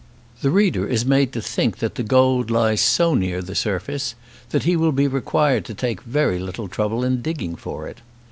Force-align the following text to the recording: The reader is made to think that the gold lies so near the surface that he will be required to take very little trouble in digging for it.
The 0.41 0.49
reader 0.49 0.87
is 0.87 1.05
made 1.05 1.31
to 1.33 1.43
think 1.43 1.77
that 1.77 1.93
the 1.93 2.01
gold 2.01 2.49
lies 2.49 2.81
so 2.81 3.13
near 3.13 3.39
the 3.39 3.53
surface 3.53 4.15
that 4.49 4.63
he 4.63 4.75
will 4.75 4.91
be 4.91 5.07
required 5.07 5.63
to 5.65 5.75
take 5.75 6.01
very 6.01 6.39
little 6.39 6.67
trouble 6.67 7.03
in 7.03 7.21
digging 7.21 7.55
for 7.55 7.87
it. 7.87 7.99